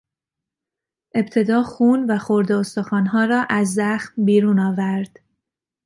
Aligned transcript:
ابتدا 1.15 1.63
خون 1.63 2.11
و 2.11 2.17
خرده 2.17 2.55
استخوانها 2.57 3.25
را 3.25 3.45
از 3.49 3.73
زخم 3.73 4.25
بیرون 4.25 4.59
آورد. 4.59 5.19